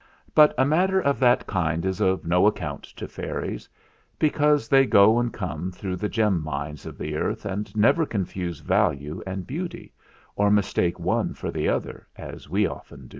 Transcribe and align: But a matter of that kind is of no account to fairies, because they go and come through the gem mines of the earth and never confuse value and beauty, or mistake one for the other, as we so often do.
But 0.33 0.55
a 0.57 0.65
matter 0.65 0.99
of 0.99 1.19
that 1.19 1.45
kind 1.45 1.85
is 1.85 2.01
of 2.01 2.25
no 2.25 2.47
account 2.47 2.81
to 2.85 3.07
fairies, 3.07 3.69
because 4.17 4.67
they 4.67 4.87
go 4.87 5.19
and 5.19 5.31
come 5.31 5.71
through 5.71 5.97
the 5.97 6.09
gem 6.09 6.41
mines 6.43 6.87
of 6.87 6.97
the 6.97 7.15
earth 7.15 7.45
and 7.45 7.71
never 7.75 8.07
confuse 8.07 8.61
value 8.61 9.21
and 9.27 9.45
beauty, 9.45 9.93
or 10.35 10.49
mistake 10.49 10.99
one 10.99 11.35
for 11.35 11.51
the 11.51 11.69
other, 11.69 12.07
as 12.15 12.49
we 12.49 12.63
so 12.65 12.71
often 12.73 13.01
do. 13.09 13.09